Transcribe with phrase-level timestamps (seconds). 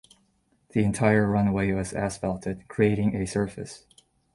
[0.69, 3.85] The entire runway was asphalted, creating a surface.